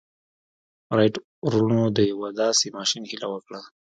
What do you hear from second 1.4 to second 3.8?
وروڼو د یوه داسې ماشين هیله وکړه